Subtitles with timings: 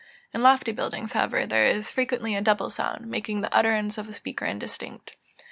[0.33, 4.13] In lofty buildings, however, there is frequently a double sound, making the utterance of a
[4.13, 5.11] speaker indistinct.